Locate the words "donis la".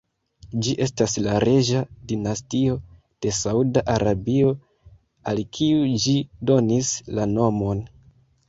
6.53-7.29